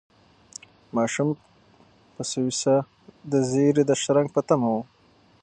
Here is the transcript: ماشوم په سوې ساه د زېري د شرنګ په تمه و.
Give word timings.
ماشوم 0.95 1.29
په 2.15 2.21
سوې 2.31 2.53
ساه 2.61 2.83
د 3.31 3.33
زېري 3.51 3.83
د 3.87 3.91
شرنګ 4.01 4.27
په 4.35 4.41
تمه 4.47 4.67
و. 4.73 4.77